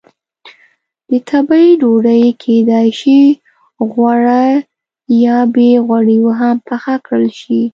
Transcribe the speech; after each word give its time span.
د 1.09 1.11
تبۍ 1.27 1.67
ډوډۍ 1.81 2.25
کېدای 2.43 2.87
شي 2.99 3.19
غوړه 3.91 4.43
یا 5.25 5.37
بې 5.55 5.71
غوړیو 5.85 6.29
هم 6.39 6.55
پخه 6.67 6.95
کړل 7.05 7.29
شي. 7.41 7.61